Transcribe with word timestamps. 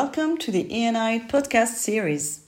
Welcome 0.00 0.36
to 0.44 0.50
the 0.50 0.64
ENI 0.64 1.26
podcast 1.26 1.76
series. 1.76 2.42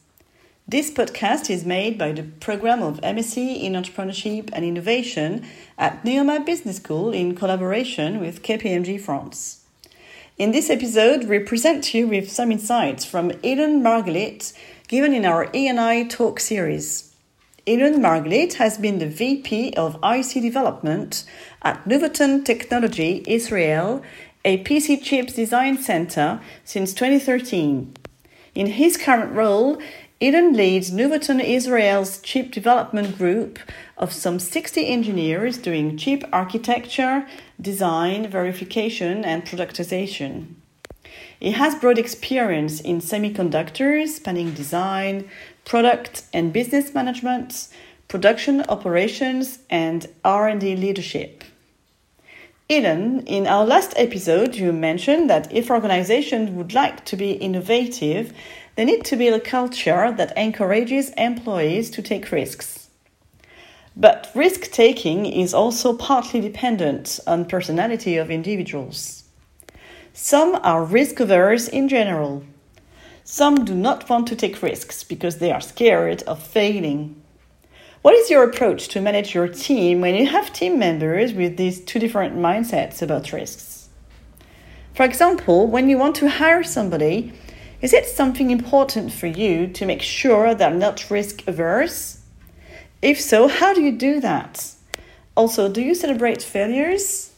This 0.69 0.91
podcast 0.91 1.49
is 1.49 1.65
made 1.65 1.97
by 1.97 2.13
the 2.13 2.25
program 2.25 2.83
of 2.83 3.01
MSc 3.01 3.39
in 3.39 3.73
Entrepreneurship 3.73 4.51
and 4.53 4.67
Innovation 4.67 5.47
at 5.79 6.05
Neoma 6.05 6.45
Business 6.45 6.77
School 6.77 7.11
in 7.11 7.35
collaboration 7.35 8.21
with 8.21 8.43
KPMG 8.43 9.01
France. 9.01 9.65
In 10.37 10.51
this 10.51 10.69
episode, 10.69 11.25
we 11.25 11.39
present 11.39 11.95
you 11.95 12.07
with 12.07 12.31
some 12.31 12.53
insights 12.53 13.07
from 13.07 13.31
Ilan 13.31 13.81
Margalit 13.81 14.53
given 14.87 15.15
in 15.15 15.25
our 15.25 15.47
ENI 15.47 16.11
talk 16.11 16.41
series. 16.41 17.15
Ilan 17.67 17.97
Margalit 17.97 18.55
has 18.55 18.77
been 18.77 18.99
the 18.99 19.07
VP 19.07 19.73
of 19.75 19.99
IC 20.03 20.43
development 20.43 21.25
at 21.63 21.83
Nuvoton 21.87 22.45
Technology 22.45 23.23
Israel 23.27 24.03
a 24.45 24.63
PC 24.65 25.03
chips 25.03 25.33
design 25.33 25.79
center 25.79 26.41
since 26.65 26.95
2013. 26.95 27.95
In 28.55 28.67
his 28.67 28.97
current 28.97 29.33
role, 29.33 29.81
Ilan 30.21 30.57
leads 30.57 30.91
Nuvoton 30.91 31.43
Israel's 31.43 32.21
chip 32.21 32.51
development 32.51 33.17
group 33.17 33.59
of 33.97 34.13
some 34.13 34.39
60 34.39 34.87
engineers 34.87 35.59
doing 35.59 35.97
chip 35.97 36.25
architecture, 36.33 37.27
design, 37.61 38.29
verification, 38.29 39.25
and 39.25 39.45
productization. 39.45 40.55
He 41.39 41.53
has 41.53 41.77
broad 41.77 41.99
experience 41.99 42.81
in 42.81 43.01
semiconductors, 43.01 44.09
spanning 44.09 44.55
design, 44.55 45.29
product 45.65 46.25
and 46.33 46.53
business 46.53 46.93
management, 46.95 47.69
production 48.09 48.63
operations, 48.69 49.61
and 49.71 50.09
R&D 50.25 50.75
leadership. 50.75 51.45
Ilan, 52.71 53.23
in 53.25 53.47
our 53.47 53.65
last 53.65 53.95
episode, 53.97 54.55
you 54.55 54.75
mentioned 54.75 55.31
that 55.31 55.51
if 55.51 55.71
organizations 55.71 56.51
would 56.51 56.75
like 56.75 57.03
to 57.07 57.17
be 57.17 57.31
innovative, 57.31 58.35
they 58.75 58.85
need 58.85 59.07
to 59.07 59.17
build 59.17 59.41
a 59.41 59.43
culture 59.43 60.13
that 60.13 60.37
encourages 60.37 61.09
employees 61.17 61.89
to 61.89 62.03
take 62.03 62.31
risks. 62.31 62.91
But 63.97 64.31
risk 64.35 64.71
taking 64.71 65.25
is 65.25 65.55
also 65.55 65.97
partly 65.97 66.43
dependent 66.43 67.19
on 67.27 67.47
personality 67.47 68.19
of 68.19 68.31
individuals. 68.31 69.25
Some 70.13 70.55
are 70.63 70.85
risk 70.85 71.21
averse 71.21 71.69
in 71.69 71.89
general. 71.89 72.45
Some 73.25 73.65
do 73.65 73.75
not 73.75 74.11
want 74.11 74.29
to 74.29 74.37
take 74.37 74.63
risks 74.63 75.05
because 75.05 75.39
they 75.39 75.53
are 75.53 75.63
scared 75.63 76.23
of 76.25 76.43
failing. 76.43 77.17
What 78.03 78.15
is 78.15 78.31
your 78.31 78.45
approach 78.45 78.87
to 78.89 79.01
manage 79.01 79.35
your 79.35 79.49
team 79.49 80.01
when 80.01 80.15
you 80.15 80.27
have 80.27 80.53
team 80.53 80.79
members 80.79 81.33
with 81.33 81.57
these 81.57 81.81
two 81.81 81.99
different 81.99 82.37
mindsets 82.37 83.03
about 83.03 83.33
risks? 83.33 83.89
For 84.95 85.05
example, 85.05 85.67
when 85.67 85.89
you 85.89 85.99
want 85.99 86.15
to 86.17 86.29
hire 86.29 86.63
somebody, 86.63 87.33
is 87.81 87.93
it 87.93 88.07
something 88.07 88.53
important 88.53 89.13
for 89.13 89.27
you 89.27 89.67
to 89.69 89.85
make 89.85 90.03
sure 90.03 90.55
they're 90.55 90.71
not 90.71 91.11
risk 91.11 91.47
averse? 91.49 92.21
If 93.03 93.21
so, 93.21 93.49
how 93.49 93.75
do 93.75 93.83
you 93.83 93.99
do 93.99 94.21
that? 94.21 94.75
Also, 95.35 95.69
do 95.69 95.83
you 95.83 95.97
celebrate 95.97 96.41
failures? 96.41 97.33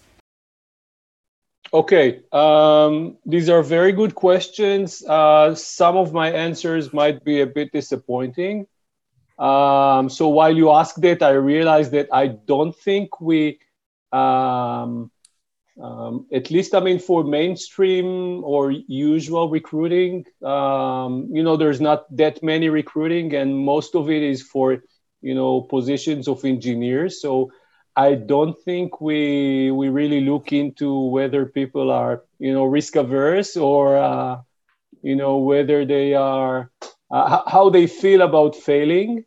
Okay, 1.73 2.21
um, 2.33 3.17
these 3.25 3.49
are 3.49 3.63
very 3.63 3.93
good 3.93 4.15
questions. 4.15 5.03
Uh, 5.07 5.55
some 5.55 5.97
of 5.97 6.13
my 6.13 6.31
answers 6.31 6.93
might 6.93 7.25
be 7.25 7.41
a 7.41 7.47
bit 7.47 7.73
disappointing. 7.73 8.67
Um, 9.41 10.11
so 10.11 10.29
while 10.29 10.55
you 10.55 10.71
ask 10.71 10.97
that, 10.97 11.23
I 11.23 11.31
realized 11.31 11.93
that 11.93 12.09
I 12.13 12.29
don't 12.29 12.77
think 12.77 13.21
we, 13.21 13.59
um, 14.13 15.11
um, 15.81 16.27
at 16.31 16.51
least 16.51 16.75
I 16.75 16.81
mean 16.81 16.99
for 16.99 17.25
mainstream 17.25 18.45
or 18.45 18.71
usual 18.71 19.49
recruiting, 19.49 20.27
um, 20.45 21.29
you 21.33 21.43
know, 21.43 21.57
there's 21.57 21.81
not 21.81 22.05
that 22.17 22.43
many 22.43 22.69
recruiting, 22.69 23.35
and 23.35 23.57
most 23.57 23.95
of 23.95 24.11
it 24.11 24.23
is 24.23 24.43
for 24.43 24.83
you 25.23 25.35
know 25.35 25.63
positions 25.63 26.29
of 26.29 26.45
engineers. 26.45 27.23
So 27.23 27.51
I 27.97 28.15
don't 28.15 28.59
think 28.63 29.01
we 29.01 29.71
we 29.71 29.89
really 29.89 30.21
look 30.21 30.53
into 30.53 31.09
whether 31.09 31.47
people 31.47 31.91
are 31.91 32.25
you 32.39 32.53
know 32.53 32.65
risk 32.65 32.97
averse 32.97 33.57
or 33.57 33.97
uh, 33.97 34.43
you 35.03 35.17
know 35.17 35.39
whether 35.39 35.87
they 35.87 36.15
are 36.15 36.71
uh, 37.11 37.43
how 37.51 37.71
they 37.71 37.87
feel 37.87 38.21
about 38.21 38.55
failing 38.55 39.25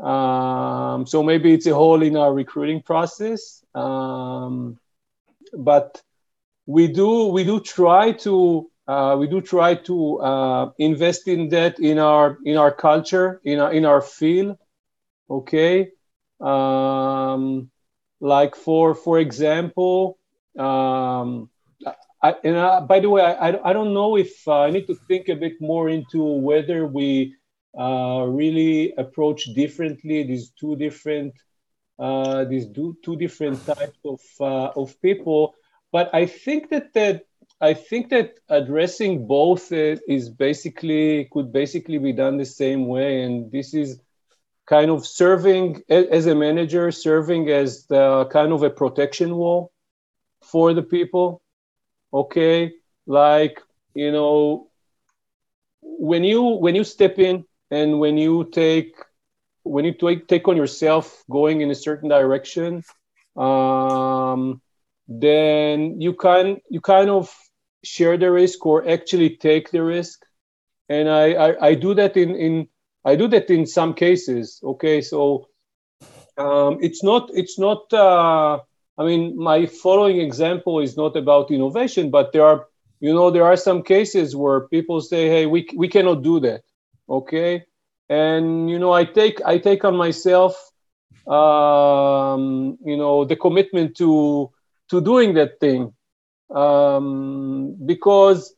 um, 0.00 1.06
so 1.06 1.22
maybe 1.22 1.54
it's 1.54 1.66
a 1.66 1.74
hole 1.74 2.02
in 2.02 2.16
our 2.16 2.32
recruiting 2.32 2.82
process. 2.82 3.64
Um, 3.74 4.78
but 5.52 6.02
we 6.66 6.88
do 6.88 7.26
we 7.26 7.44
do 7.44 7.60
try 7.60 8.12
to 8.12 8.70
uh, 8.86 9.16
we 9.18 9.26
do 9.26 9.40
try 9.40 9.74
to 9.74 10.20
uh, 10.20 10.70
invest 10.78 11.28
in 11.28 11.48
that 11.50 11.78
in 11.78 11.98
our 11.98 12.38
in 12.44 12.56
our 12.56 12.72
culture 12.72 13.40
in 13.44 13.60
our 13.60 13.72
in 13.72 13.84
our 13.84 14.00
field. 14.00 14.56
Okay, 15.30 15.90
um, 16.40 17.70
like 18.20 18.56
for 18.56 18.94
for 18.94 19.18
example. 19.18 20.18
Um, 20.58 21.50
I, 22.22 22.34
and 22.42 22.56
I, 22.56 22.80
by 22.80 23.00
the 23.00 23.10
way, 23.10 23.20
I, 23.20 23.48
I 23.62 23.74
don't 23.74 23.92
know 23.92 24.16
if 24.16 24.48
uh, 24.48 24.60
I 24.60 24.70
need 24.70 24.86
to 24.86 24.94
think 24.94 25.28
a 25.28 25.36
bit 25.36 25.60
more 25.60 25.90
into 25.90 26.22
whether 26.24 26.86
we 26.86 27.34
uh, 27.78 28.24
really 28.28 28.92
approach 28.96 29.44
differently 29.54 30.22
these 30.24 30.50
two 30.50 30.76
different 30.76 31.34
uh, 31.98 32.44
these 32.44 32.66
two, 32.70 32.96
two 33.04 33.16
different 33.16 33.64
types 33.64 33.98
of 34.04 34.20
uh, 34.40 34.70
of 34.76 35.00
people. 35.00 35.54
But 35.92 36.10
I 36.12 36.26
think 36.26 36.70
that 36.70 36.92
that 36.94 37.26
I 37.60 37.74
think 37.74 38.10
that 38.10 38.34
addressing 38.48 39.26
both 39.26 39.72
uh, 39.72 39.96
is 40.08 40.28
basically 40.28 41.28
could 41.30 41.52
basically 41.52 41.98
be 41.98 42.12
done 42.12 42.36
the 42.36 42.44
same 42.44 42.86
way, 42.86 43.22
and 43.22 43.50
this 43.50 43.74
is 43.74 44.00
kind 44.66 44.90
of 44.90 45.06
serving 45.06 45.82
as 45.88 46.26
a 46.26 46.34
manager, 46.34 46.90
serving 46.90 47.48
as 47.50 47.86
the 47.86 48.26
kind 48.26 48.52
of 48.52 48.62
a 48.62 48.70
protection 48.70 49.36
wall 49.36 49.72
for 50.42 50.74
the 50.74 50.82
people. 50.82 51.42
Okay, 52.12 52.72
like 53.06 53.60
you 53.94 54.10
know, 54.10 54.68
when 55.80 56.24
you 56.24 56.42
when 56.42 56.74
you 56.74 56.82
step 56.82 57.18
in 57.18 57.44
and 57.74 57.98
when 57.98 58.16
you 58.16 58.44
take 58.52 58.94
when 59.62 59.84
you 59.84 59.94
take, 59.94 60.28
take 60.28 60.46
on 60.46 60.56
yourself 60.56 61.24
going 61.30 61.62
in 61.62 61.70
a 61.70 61.74
certain 61.74 62.08
direction 62.08 62.82
um, 63.36 64.60
then 65.08 66.00
you 66.00 66.14
can 66.14 66.60
you 66.70 66.80
kind 66.80 67.10
of 67.10 67.34
share 67.84 68.16
the 68.16 68.30
risk 68.30 68.64
or 68.64 68.88
actually 68.88 69.36
take 69.36 69.70
the 69.70 69.82
risk. 69.82 70.24
And 70.88 71.08
I, 71.08 71.32
I, 71.32 71.66
I 71.68 71.74
do 71.74 71.94
that 71.94 72.16
in 72.16 72.34
in 72.34 72.68
I 73.04 73.16
do 73.16 73.28
that 73.28 73.50
in 73.50 73.66
some 73.66 73.94
cases. 73.94 74.60
Okay 74.62 75.00
so 75.00 75.48
um, 76.38 76.78
it's 76.80 77.02
not 77.02 77.30
it's 77.34 77.58
not 77.58 77.92
uh, 77.92 78.58
I 78.98 79.04
mean 79.04 79.36
my 79.36 79.66
following 79.66 80.20
example 80.20 80.80
is 80.80 80.96
not 80.96 81.16
about 81.16 81.50
innovation 81.50 82.10
but 82.10 82.32
there 82.32 82.44
are 82.44 82.66
you 83.00 83.12
know 83.12 83.30
there 83.30 83.44
are 83.44 83.56
some 83.56 83.82
cases 83.82 84.34
where 84.34 84.68
people 84.68 85.00
say 85.00 85.28
hey 85.28 85.46
we, 85.46 85.68
we 85.76 85.88
cannot 85.88 86.22
do 86.22 86.40
that 86.40 86.62
okay. 87.08 87.64
And 88.08 88.68
you 88.70 88.78
know 88.78 88.92
i 88.92 89.04
take 89.04 89.40
i 89.46 89.56
take 89.58 89.84
on 89.84 89.96
myself 89.96 90.54
um, 91.26 92.76
you 92.84 92.96
know 92.96 93.24
the 93.24 93.36
commitment 93.36 93.96
to 93.96 94.50
to 94.90 95.00
doing 95.00 95.34
that 95.34 95.58
thing. 95.60 95.92
Um, 96.54 97.76
because 97.86 98.54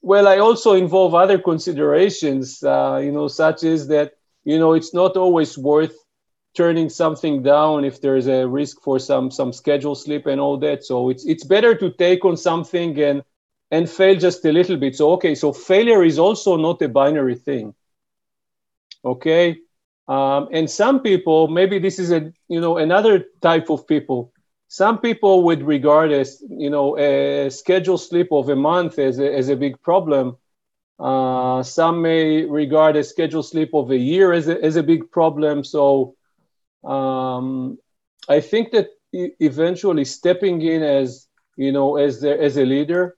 well 0.00 0.26
i 0.26 0.38
also 0.38 0.72
involve 0.72 1.14
other 1.14 1.38
considerations 1.38 2.62
uh, 2.62 3.00
you 3.04 3.12
know 3.12 3.28
such 3.28 3.62
as 3.64 3.88
that 3.88 4.14
you 4.44 4.58
know 4.58 4.72
it's 4.72 4.94
not 4.94 5.16
always 5.16 5.58
worth 5.58 5.94
turning 6.58 6.88
something 6.88 7.42
down 7.42 7.84
if 7.84 8.00
there's 8.00 8.26
a 8.26 8.46
risk 8.46 8.80
for 8.82 8.98
some 8.98 9.30
some 9.30 9.52
schedule 9.52 9.94
slip 9.94 10.26
and 10.26 10.40
all 10.40 10.56
that. 10.58 10.84
So 10.84 11.10
it's 11.10 11.24
it's 11.24 11.44
better 11.44 11.74
to 11.76 11.90
take 11.92 12.24
on 12.24 12.36
something 12.36 12.98
and 13.00 13.22
and 13.70 13.88
fail 13.88 14.16
just 14.18 14.44
a 14.44 14.52
little 14.52 14.76
bit. 14.76 14.96
So 14.96 15.12
okay 15.12 15.34
so 15.34 15.52
failure 15.52 16.02
is 16.02 16.18
also 16.18 16.56
not 16.56 16.82
a 16.82 16.88
binary 16.88 17.36
thing 17.36 17.74
okay? 19.04 19.58
Um, 20.08 20.48
and 20.52 20.70
some 20.70 21.00
people 21.00 21.48
maybe 21.48 21.78
this 21.78 21.98
is 21.98 22.10
a 22.10 22.32
you 22.48 22.60
know 22.60 22.78
another 22.78 23.26
type 23.42 23.70
of 23.70 23.86
people. 23.86 24.32
Some 24.68 24.98
people 24.98 25.44
would 25.44 25.62
regard 25.62 26.12
as 26.12 26.42
you 26.48 26.70
know 26.70 26.96
a 26.98 27.50
schedule 27.50 27.98
slip 27.98 28.28
of 28.32 28.48
a 28.48 28.56
month 28.56 28.98
as 28.98 29.18
a, 29.18 29.34
as 29.34 29.48
a 29.48 29.56
big 29.56 29.80
problem. 29.82 30.36
Uh, 30.98 31.62
some 31.62 32.02
may 32.02 32.44
regard 32.44 32.96
a 32.96 33.04
schedule 33.04 33.42
slip 33.42 33.70
of 33.72 33.90
a 33.90 33.96
year 33.96 34.32
as 34.32 34.48
a, 34.48 34.62
as 34.64 34.76
a 34.76 34.82
big 34.82 35.10
problem. 35.10 35.62
So 35.62 36.16
um, 36.84 37.78
i 38.28 38.40
think 38.40 38.70
that 38.72 38.88
eventually 39.12 40.04
stepping 40.04 40.60
in 40.62 40.82
as 40.82 41.26
you 41.56 41.72
know 41.72 41.96
as 41.96 42.20
the, 42.20 42.40
as 42.40 42.56
a 42.56 42.64
leader 42.64 43.16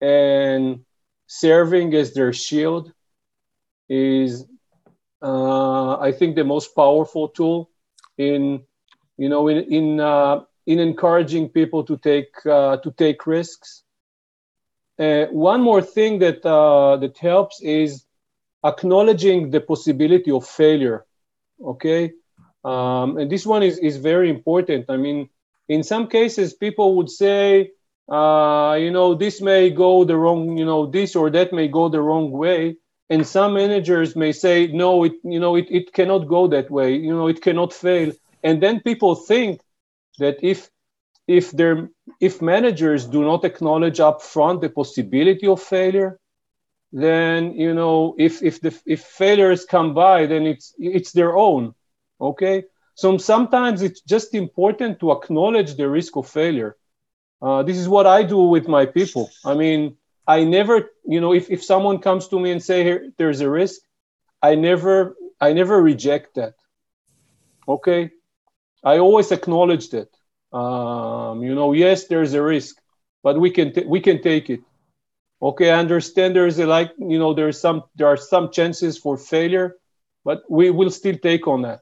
and 0.00 0.84
serving 1.26 1.94
as 1.94 2.12
their 2.14 2.32
shield 2.32 2.92
is 3.88 4.44
uh, 5.22 5.98
I 5.98 6.12
think 6.12 6.36
the 6.36 6.44
most 6.44 6.74
powerful 6.74 7.28
tool 7.28 7.70
in 8.18 8.62
you 9.16 9.28
know 9.28 9.48
in 9.48 9.58
in 9.72 10.00
uh, 10.00 10.40
in 10.66 10.78
encouraging 10.78 11.48
people 11.50 11.84
to 11.84 11.96
take 11.96 12.34
uh, 12.46 12.78
to 12.78 12.90
take 12.92 13.26
risks 13.26 13.82
uh, 15.00 15.26
one 15.32 15.62
more 15.62 15.80
thing 15.80 16.18
that 16.18 16.44
uh, 16.44 16.96
that 16.98 17.16
helps 17.16 17.62
is 17.62 18.04
acknowledging 18.62 19.50
the 19.50 19.60
possibility 19.60 20.30
of 20.30 20.46
failure. 20.46 21.06
Okay, 21.64 22.12
um, 22.64 23.16
and 23.16 23.30
this 23.30 23.46
one 23.46 23.62
is 23.62 23.78
is 23.78 23.96
very 23.96 24.28
important. 24.28 24.84
I 24.90 24.98
mean, 24.98 25.30
in 25.68 25.82
some 25.82 26.06
cases, 26.06 26.52
people 26.52 26.96
would 26.96 27.08
say, 27.08 27.70
uh, 28.10 28.76
you 28.78 28.90
know, 28.90 29.14
this 29.14 29.40
may 29.40 29.70
go 29.70 30.04
the 30.04 30.16
wrong, 30.16 30.58
you 30.58 30.66
know, 30.66 30.84
this 30.84 31.16
or 31.16 31.30
that 31.30 31.52
may 31.52 31.68
go 31.68 31.88
the 31.88 32.02
wrong 32.02 32.30
way, 32.30 32.76
and 33.10 33.26
some 33.26 33.54
managers 33.54 34.16
may 34.16 34.32
say, 34.32 34.68
no, 34.68 35.04
it, 35.04 35.12
you 35.24 35.40
know, 35.40 35.56
it, 35.56 35.66
it 35.70 35.92
cannot 35.92 36.28
go 36.28 36.46
that 36.48 36.70
way. 36.70 36.94
You 36.94 37.14
know, 37.14 37.28
it 37.28 37.42
cannot 37.42 37.72
fail, 37.74 38.12
and 38.42 38.62
then 38.62 38.80
people 38.80 39.14
think 39.14 39.60
that 40.18 40.38
if 40.42 40.70
if 41.26 41.52
there 41.52 41.90
if 42.20 42.42
managers 42.42 43.06
do 43.06 43.22
not 43.22 43.44
acknowledge 43.44 43.98
upfront 43.98 44.60
the 44.60 44.68
possibility 44.68 45.46
of 45.46 45.62
failure 45.62 46.18
then 46.92 47.54
you 47.54 47.72
know 47.72 48.16
if 48.18 48.42
if 48.42 48.60
the 48.60 48.76
if 48.86 49.02
failures 49.02 49.64
come 49.64 49.94
by 49.94 50.26
then 50.26 50.44
it's 50.46 50.74
it's 50.78 51.12
their 51.12 51.36
own 51.36 51.74
okay? 52.20 52.64
So 52.94 53.16
sometimes 53.18 53.82
it's 53.82 54.00
just 54.02 54.34
important 54.34 55.00
to 55.00 55.12
acknowledge 55.12 55.76
the 55.76 55.88
risk 55.88 56.16
of 56.16 56.28
failure. 56.28 56.76
Uh, 57.40 57.62
this 57.62 57.78
is 57.78 57.88
what 57.88 58.06
i 58.06 58.22
do 58.22 58.38
with 58.42 58.68
my 58.68 58.84
people. 58.84 59.30
I 59.44 59.54
mean 59.54 59.96
i 60.36 60.44
never 60.44 60.76
you 61.04 61.20
know 61.20 61.32
if, 61.40 61.50
if 61.50 61.60
someone 61.72 61.98
comes 61.98 62.28
to 62.28 62.38
me 62.38 62.52
and 62.52 62.62
say 62.62 62.78
here 62.84 63.00
there's 63.18 63.40
a 63.40 63.50
risk 63.50 63.80
i 64.42 64.54
never 64.54 65.16
i 65.40 65.52
never 65.52 65.82
reject 65.82 66.34
that. 66.34 66.54
Okay? 67.66 68.10
I 68.82 68.98
always 68.98 69.30
acknowledge 69.32 69.90
that. 69.90 70.10
Um, 70.52 71.42
you 71.42 71.54
know 71.54 71.72
yes 71.72 72.06
there's 72.06 72.34
a 72.34 72.42
risk 72.42 72.74
but 73.22 73.38
we 73.38 73.50
can 73.50 73.72
t- 73.72 73.86
we 73.94 74.00
can 74.00 74.20
take 74.20 74.50
it. 74.50 74.60
Okay 75.40 75.70
i 75.70 75.78
understand 75.78 76.34
there's 76.34 76.58
a 76.58 76.66
like 76.66 76.90
you 76.98 77.18
know 77.18 77.32
there's 77.34 77.60
some 77.60 77.84
there 77.96 78.08
are 78.08 78.16
some 78.16 78.50
chances 78.50 78.98
for 78.98 79.16
failure 79.16 79.76
but 80.24 80.42
we 80.50 80.70
will 80.70 80.90
still 80.90 81.16
take 81.28 81.46
on 81.46 81.62
that. 81.62 81.80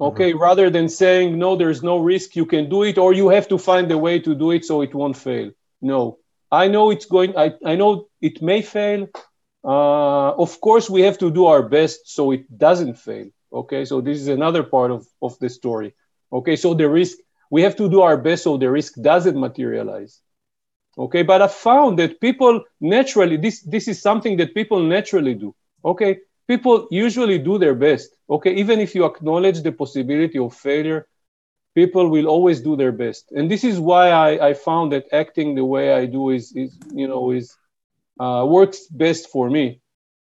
Okay 0.00 0.30
mm-hmm. 0.30 0.46
rather 0.48 0.70
than 0.70 0.88
saying 0.88 1.38
no 1.38 1.50
there's 1.56 1.82
no 1.82 1.98
risk 2.12 2.34
you 2.34 2.46
can 2.46 2.70
do 2.70 2.82
it 2.82 2.96
or 2.96 3.12
you 3.12 3.28
have 3.28 3.48
to 3.48 3.58
find 3.58 3.86
a 3.92 3.98
way 4.06 4.18
to 4.26 4.34
do 4.34 4.50
it 4.56 4.64
so 4.64 4.80
it 4.80 4.94
won't 4.94 5.16
fail. 5.16 5.50
No 5.82 6.20
i 6.50 6.68
know 6.68 6.90
it's 6.90 7.06
going 7.06 7.36
i, 7.36 7.52
I 7.64 7.76
know 7.76 8.08
it 8.20 8.42
may 8.42 8.62
fail. 8.62 9.08
Uh, 9.62 10.30
of 10.32 10.58
course 10.60 10.88
we 10.88 11.02
have 11.02 11.18
to 11.18 11.30
do 11.30 11.44
our 11.46 11.62
best 11.62 12.08
so 12.08 12.30
it 12.32 12.44
doesn't 12.56 12.94
fail. 12.94 13.28
Okay 13.52 13.84
so 13.84 14.00
this 14.00 14.18
is 14.18 14.28
another 14.28 14.62
part 14.62 14.90
of, 14.90 15.06
of 15.20 15.38
the 15.38 15.50
story. 15.50 15.94
Okay 16.32 16.56
so 16.56 16.72
the 16.74 16.88
risk 16.88 17.18
we 17.50 17.62
have 17.62 17.76
to 17.76 17.88
do 17.90 18.00
our 18.00 18.16
best 18.16 18.44
so 18.44 18.56
the 18.56 18.70
risk 18.70 18.94
doesn't 19.02 19.38
materialize. 19.38 20.20
Okay 20.96 21.22
but 21.22 21.42
i 21.42 21.48
found 21.48 21.98
that 21.98 22.20
people 22.20 22.64
naturally 22.80 23.36
this 23.36 23.62
this 23.62 23.86
is 23.88 24.00
something 24.00 24.36
that 24.38 24.54
people 24.54 24.80
naturally 24.82 25.34
do. 25.34 25.54
Okay 25.84 26.18
people 26.48 26.88
usually 26.90 27.38
do 27.38 27.58
their 27.58 27.74
best. 27.74 28.08
Okay 28.30 28.54
even 28.54 28.80
if 28.80 28.94
you 28.94 29.04
acknowledge 29.04 29.60
the 29.62 29.72
possibility 29.72 30.38
of 30.38 30.54
failure 30.54 31.06
people 31.74 32.08
will 32.08 32.26
always 32.26 32.60
do 32.60 32.76
their 32.76 32.92
best 32.92 33.32
and 33.32 33.50
this 33.50 33.64
is 33.64 33.78
why 33.78 34.10
i, 34.10 34.48
I 34.48 34.54
found 34.54 34.92
that 34.92 35.06
acting 35.12 35.54
the 35.54 35.64
way 35.64 35.92
i 35.92 36.06
do 36.06 36.30
is, 36.30 36.52
is 36.52 36.76
you 36.92 37.08
know 37.08 37.30
is 37.30 37.56
uh, 38.18 38.44
works 38.46 38.86
best 38.88 39.28
for 39.30 39.48
me 39.50 39.80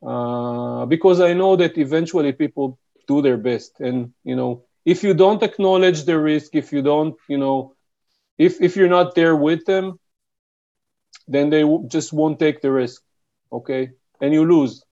uh, 0.05 0.85
because 0.85 1.21
i 1.21 1.33
know 1.33 1.55
that 1.55 1.77
eventually 1.77 2.31
people 2.33 2.79
do 3.07 3.21
their 3.21 3.37
best 3.37 3.79
and 3.79 4.13
you 4.23 4.35
know 4.35 4.63
if 4.85 5.03
you 5.03 5.13
don't 5.13 5.43
acknowledge 5.43 6.03
the 6.05 6.19
risk 6.19 6.55
if 6.55 6.71
you 6.71 6.81
don't 6.81 7.15
you 7.27 7.37
know 7.37 7.73
if 8.37 8.61
if 8.61 8.75
you're 8.75 8.95
not 8.99 9.15
there 9.15 9.35
with 9.35 9.65
them 9.65 9.99
then 11.27 11.49
they 11.49 11.63
just 11.87 12.13
won't 12.13 12.39
take 12.39 12.61
the 12.61 12.71
risk. 12.71 13.01
Okay? 13.51 13.91
And 14.21 14.33
you 14.33 14.45
lose. 14.45 14.83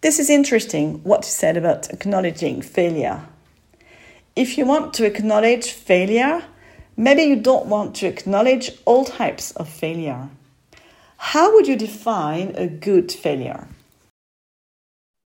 This 0.00 0.18
is 0.18 0.28
interesting 0.28 1.02
what 1.04 1.24
you 1.24 1.30
said 1.30 1.56
about 1.56 1.90
acknowledging 1.90 2.60
failure. 2.60 3.22
If 4.34 4.56
you 4.56 4.66
want 4.66 4.94
to 4.94 5.04
acknowledge 5.04 5.72
failure, 5.72 6.44
maybe 6.96 7.22
you 7.22 7.36
don't 7.36 7.66
want 7.66 7.94
to 7.96 8.06
acknowledge 8.06 8.72
all 8.84 9.04
types 9.04 9.52
of 9.52 9.68
failure. 9.68 10.28
How 11.16 11.52
would 11.54 11.66
you 11.66 11.76
define 11.76 12.54
a 12.56 12.66
good 12.66 13.12
failure? 13.12 13.68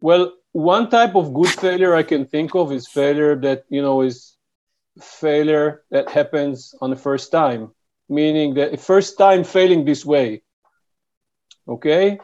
Well, 0.02 0.34
one 0.52 0.90
type 0.90 1.16
of 1.16 1.34
good 1.34 1.50
failure 1.50 1.96
I 1.96 2.04
can 2.04 2.26
think 2.26 2.56
of 2.56 2.72
is 2.72 2.88
failure 2.88 3.36
that, 3.42 3.66
you 3.70 3.82
know, 3.82 4.02
is 4.02 4.36
failure 5.02 5.84
that 5.92 6.10
happens 6.10 6.76
on 6.82 6.90
the 6.90 6.96
first 6.96 7.32
time 7.32 7.72
meaning 8.10 8.56
that 8.56 8.80
first 8.82 9.18
time 9.18 9.44
failing 9.44 9.86
this 9.86 10.04
way. 10.04 10.42
Okay? 11.68 12.20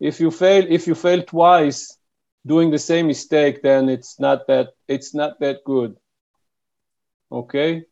If 0.00 0.20
you 0.20 0.30
fail, 0.30 0.64
if 0.68 0.86
you 0.86 0.94
fail 0.94 1.22
twice 1.22 1.96
doing 2.46 2.70
the 2.70 2.78
same 2.78 3.06
mistake, 3.06 3.62
then 3.62 3.88
it's 3.88 4.18
not 4.18 4.46
that 4.46 4.68
it's 4.88 5.14
not 5.14 5.38
that 5.40 5.64
good. 5.64 5.96
Okay? 7.30 7.84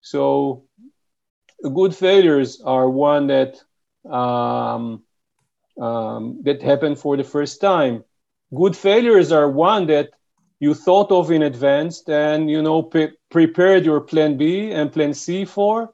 So 0.00 0.64
good 1.74 1.94
failures 1.94 2.60
are 2.60 2.88
one 2.88 3.26
that 3.28 3.60
um, 4.10 5.02
um, 5.80 6.40
that 6.42 6.62
happen 6.62 6.96
for 6.96 7.16
the 7.16 7.24
first 7.24 7.60
time. 7.60 8.04
Good 8.54 8.76
failures 8.76 9.32
are 9.32 9.50
one 9.50 9.86
that 9.88 10.10
you 10.60 10.74
thought 10.74 11.10
of 11.12 11.30
in 11.30 11.42
advance 11.42 12.02
and 12.08 12.50
you 12.50 12.62
know 12.62 12.82
pre- 12.82 13.16
prepared 13.30 13.84
your 13.84 14.00
plan 14.00 14.36
B 14.36 14.70
and 14.70 14.92
plan 14.92 15.12
C 15.14 15.44
for, 15.44 15.92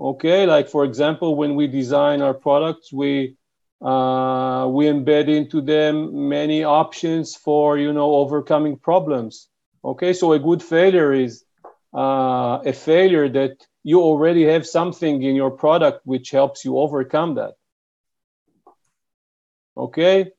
okay 0.00 0.46
like 0.46 0.68
for 0.68 0.84
example 0.84 1.36
when 1.36 1.54
we 1.54 1.66
design 1.66 2.20
our 2.20 2.34
products 2.34 2.92
we 2.92 3.36
uh, 3.80 4.66
we 4.70 4.86
embed 4.86 5.28
into 5.28 5.60
them 5.60 6.28
many 6.28 6.64
options 6.64 7.34
for 7.36 7.78
you 7.78 7.92
know 7.92 8.14
overcoming 8.14 8.76
problems 8.76 9.48
okay 9.84 10.12
so 10.12 10.32
a 10.32 10.38
good 10.38 10.62
failure 10.62 11.12
is 11.12 11.44
uh, 11.94 12.60
a 12.64 12.72
failure 12.72 13.28
that 13.28 13.66
you 13.82 14.00
already 14.00 14.44
have 14.44 14.66
something 14.66 15.22
in 15.22 15.36
your 15.36 15.50
product 15.50 16.00
which 16.04 16.30
helps 16.30 16.64
you 16.64 16.78
overcome 16.78 17.34
that 17.34 17.54
okay 19.76 20.32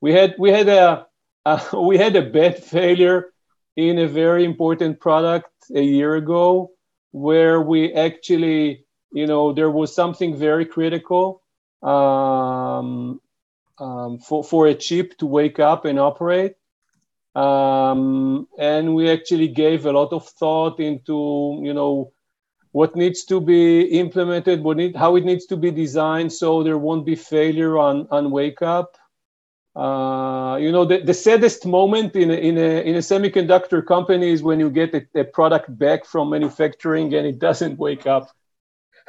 we 0.00 0.12
had 0.12 0.34
we 0.38 0.50
had 0.50 0.68
a 0.68 1.06
uh, 1.46 1.64
we 1.82 1.96
had 1.96 2.16
a 2.16 2.22
bad 2.22 2.62
failure 2.62 3.32
in 3.76 3.98
a 3.98 4.06
very 4.06 4.44
important 4.44 5.00
product 5.00 5.50
a 5.74 5.82
year 5.82 6.14
ago 6.16 6.70
where 7.12 7.60
we 7.60 7.92
actually 7.94 8.84
you 9.12 9.26
know, 9.26 9.52
there 9.52 9.70
was 9.70 9.94
something 9.94 10.36
very 10.36 10.64
critical 10.64 11.42
um, 11.82 13.20
um, 13.78 14.18
for, 14.18 14.44
for 14.44 14.66
a 14.66 14.74
chip 14.74 15.16
to 15.18 15.26
wake 15.26 15.58
up 15.58 15.84
and 15.84 15.98
operate. 15.98 16.54
Um, 17.34 18.48
and 18.58 18.94
we 18.94 19.10
actually 19.10 19.48
gave 19.48 19.86
a 19.86 19.92
lot 19.92 20.12
of 20.12 20.26
thought 20.28 20.80
into, 20.80 21.60
you 21.62 21.72
know, 21.72 22.12
what 22.72 22.96
needs 22.96 23.24
to 23.24 23.40
be 23.40 23.82
implemented, 23.82 24.62
what 24.62 24.76
need, 24.76 24.96
how 24.96 25.16
it 25.16 25.24
needs 25.24 25.46
to 25.46 25.56
be 25.56 25.70
designed 25.70 26.32
so 26.32 26.62
there 26.62 26.78
won't 26.78 27.06
be 27.06 27.16
failure 27.16 27.78
on, 27.78 28.06
on 28.10 28.30
wake 28.30 28.62
up. 28.62 28.96
Uh, 29.74 30.56
you 30.60 30.72
know, 30.72 30.84
the, 30.84 31.00
the 31.00 31.14
saddest 31.14 31.64
moment 31.64 32.16
in 32.16 32.30
a, 32.30 32.34
in, 32.34 32.58
a, 32.58 32.82
in 32.82 32.96
a 32.96 32.98
semiconductor 32.98 33.84
company 33.84 34.30
is 34.30 34.42
when 34.42 34.58
you 34.58 34.70
get 34.70 34.94
a, 34.94 35.06
a 35.20 35.24
product 35.24 35.76
back 35.78 36.04
from 36.04 36.30
manufacturing 36.30 37.14
and 37.14 37.26
it 37.26 37.38
doesn't 37.38 37.78
wake 37.78 38.06
up. 38.06 38.30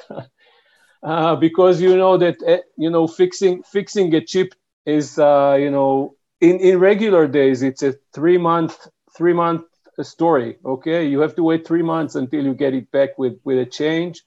uh, 1.04 1.36
because 1.36 1.82
you 1.82 1.96
know 1.98 2.18
that 2.18 2.42
uh, 2.44 2.58
you 2.78 2.90
know 2.90 3.08
fixing 3.08 3.64
fixing 3.64 4.14
a 4.14 4.22
chip 4.22 4.54
is 4.86 5.18
uh, 5.18 5.58
you 5.60 5.72
know 5.72 6.16
in 6.42 6.60
in 6.60 6.80
regular 6.80 7.28
days 7.28 7.64
it's 7.64 7.84
a 7.84 7.94
three 8.14 8.38
month 8.38 8.88
three 9.16 9.34
month 9.34 9.64
story. 10.02 10.58
Okay, 10.66 11.06
you 11.08 11.22
have 11.22 11.36
to 11.36 11.44
wait 11.44 11.68
three 11.68 11.84
months 11.84 12.16
until 12.16 12.44
you 12.44 12.54
get 12.54 12.74
it 12.74 12.92
back 12.92 13.18
with 13.18 13.40
with 13.46 13.60
a 13.60 13.66
change. 13.66 14.24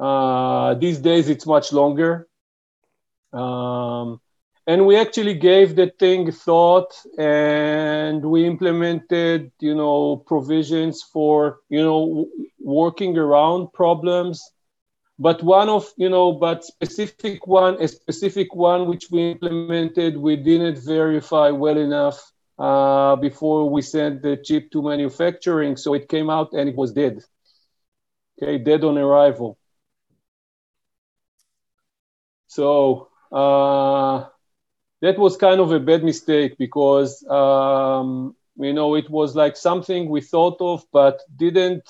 Uh, 0.00 0.74
these 0.74 0.98
days 0.98 1.28
it's 1.28 1.46
much 1.46 1.72
longer. 1.72 2.28
Um, 3.32 4.20
and 4.66 4.86
we 4.86 4.96
actually 4.96 5.34
gave 5.34 5.74
the 5.76 5.90
thing 5.98 6.30
thought 6.30 6.92
and 7.18 8.24
we 8.24 8.46
implemented 8.46 9.50
you 9.60 9.74
know 9.74 10.16
provisions 10.26 11.02
for 11.02 11.60
you 11.68 11.82
know 11.82 12.28
working 12.60 13.16
around 13.18 13.72
problems 13.72 14.52
but 15.22 15.42
one 15.42 15.68
of 15.70 15.84
you 16.04 16.10
know 16.10 16.32
but 16.32 16.64
specific 16.64 17.46
one 17.46 17.74
a 17.82 17.88
specific 17.88 18.54
one 18.54 18.88
which 18.90 19.10
we 19.12 19.32
implemented 19.32 20.16
we 20.16 20.36
didn't 20.36 20.78
verify 20.78 21.50
well 21.50 21.78
enough 21.78 22.32
uh, 22.58 23.16
before 23.16 23.68
we 23.70 23.82
sent 23.82 24.22
the 24.22 24.36
chip 24.36 24.70
to 24.72 24.82
manufacturing. 24.82 25.76
So 25.76 25.94
it 25.94 26.08
came 26.08 26.30
out 26.30 26.52
and 26.52 26.68
it 26.68 26.76
was 26.76 26.92
dead. 26.92 27.20
Okay 28.42 28.58
dead 28.58 28.84
on 28.84 28.98
arrival. 28.98 29.58
So 32.48 33.08
uh, 33.32 34.26
that 35.00 35.18
was 35.18 35.36
kind 35.36 35.60
of 35.60 35.72
a 35.72 35.80
bad 35.80 36.04
mistake 36.04 36.56
because 36.58 37.24
um, 37.28 38.34
you 38.56 38.72
know 38.72 38.94
it 38.94 39.10
was 39.10 39.34
like 39.36 39.56
something 39.56 40.08
we 40.08 40.20
thought 40.20 40.60
of 40.60 40.84
but 40.92 41.20
didn't 41.36 41.82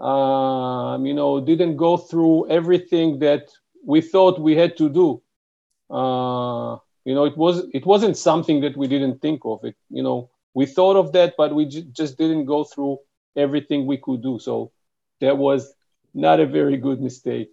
um, 0.00 1.04
you 1.04 1.14
know, 1.14 1.40
didn't 1.40 1.76
go 1.76 1.96
through 1.96 2.48
everything 2.48 3.18
that 3.18 3.50
we 3.84 4.00
thought 4.00 4.40
we 4.40 4.56
had 4.56 4.76
to 4.78 4.88
do. 4.88 5.22
Uh, 5.90 6.78
you 7.04 7.14
know, 7.14 7.24
it 7.24 7.36
was 7.36 7.64
it 7.72 7.84
wasn't 7.86 8.16
something 8.16 8.60
that 8.60 8.76
we 8.76 8.86
didn't 8.86 9.20
think 9.20 9.40
of. 9.44 9.64
It, 9.64 9.76
you 9.90 10.02
know, 10.02 10.30
we 10.54 10.66
thought 10.66 10.96
of 10.96 11.12
that, 11.12 11.34
but 11.36 11.54
we 11.54 11.66
j- 11.66 11.86
just 11.92 12.18
didn't 12.18 12.46
go 12.46 12.64
through 12.64 12.98
everything 13.36 13.86
we 13.86 13.98
could 13.98 14.22
do. 14.22 14.38
So 14.38 14.72
that 15.20 15.36
was 15.36 15.72
not 16.14 16.40
a 16.40 16.46
very 16.46 16.76
good 16.76 17.00
mistake. 17.00 17.50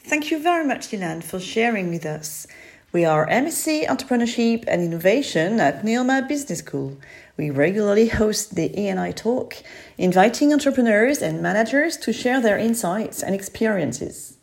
Thank 0.00 0.30
you 0.30 0.40
very 0.40 0.64
much, 0.64 0.88
Ilan, 0.88 1.22
for 1.24 1.40
sharing 1.40 1.90
with 1.90 2.06
us. 2.06 2.46
We 2.92 3.04
are 3.04 3.26
MSc 3.26 3.84
Entrepreneurship 3.88 4.64
and 4.68 4.80
Innovation 4.80 5.58
at 5.58 5.82
Neoma 5.82 6.26
Business 6.28 6.60
School. 6.60 6.96
We 7.36 7.50
regularly 7.50 8.08
host 8.08 8.54
the 8.54 8.68
ENI 8.68 9.14
Talk, 9.14 9.56
inviting 9.98 10.52
entrepreneurs 10.52 11.20
and 11.20 11.42
managers 11.42 11.96
to 11.98 12.12
share 12.12 12.40
their 12.40 12.56
insights 12.56 13.24
and 13.24 13.34
experiences. 13.34 14.38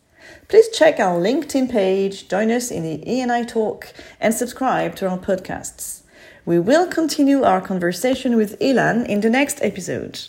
Please 0.50 0.68
check 0.70 1.00
our 1.00 1.18
LinkedIn 1.18 1.72
page, 1.72 2.28
join 2.28 2.52
us 2.52 2.70
in 2.70 2.84
the 2.84 2.98
ENI 3.06 3.48
Talk, 3.48 3.94
and 4.20 4.34
subscribe 4.34 4.96
to 4.98 5.08
our 5.08 5.18
podcasts. 5.18 6.02
We 6.46 6.60
will 6.60 6.88
continue 6.88 7.44
our 7.44 7.62
conversation 7.62 8.36
with 8.36 8.60
Ilan 8.60 9.08
in 9.08 9.22
the 9.22 9.30
next 9.30 9.64
episode. 9.64 10.20